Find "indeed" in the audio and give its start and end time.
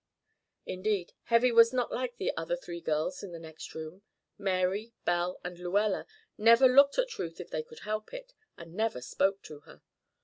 0.65-1.13